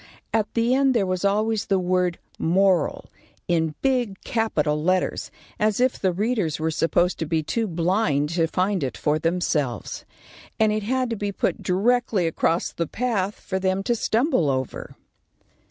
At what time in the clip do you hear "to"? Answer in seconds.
7.19-7.27, 8.29-8.47, 11.11-11.15, 13.83-13.95